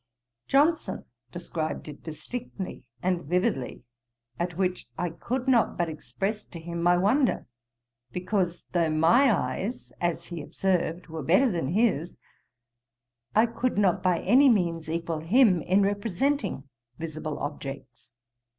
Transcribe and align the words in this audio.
Johnson 0.47 1.05
described 1.31 1.87
it 1.87 2.01
distinctly 2.01 2.83
and 3.03 3.23
vividly, 3.23 3.83
at 4.39 4.57
which 4.57 4.87
I 4.97 5.11
could 5.11 5.47
not 5.47 5.77
but 5.77 5.89
express 5.89 6.43
to 6.45 6.59
him 6.59 6.81
my 6.81 6.97
wonder; 6.97 7.45
because, 8.11 8.65
though 8.71 8.89
my 8.89 9.31
eyes, 9.31 9.93
as 10.01 10.29
he 10.29 10.41
observed, 10.41 11.05
were 11.05 11.21
better 11.21 11.51
than 11.51 11.67
his, 11.73 12.17
I 13.35 13.45
could 13.45 13.77
not 13.77 14.01
by 14.01 14.21
any 14.21 14.49
means 14.49 14.89
equal 14.89 15.19
him 15.19 15.61
in 15.61 15.83
representing 15.83 16.67
visible 16.97 17.37
objects. 17.37 18.15